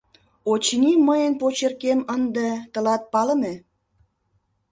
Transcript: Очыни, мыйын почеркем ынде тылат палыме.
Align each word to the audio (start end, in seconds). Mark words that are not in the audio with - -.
Очыни, 0.51 0.91
мыйын 1.07 1.33
почеркем 1.41 1.99
ынде 2.15 2.47
тылат 2.71 3.03
палыме. 3.13 3.53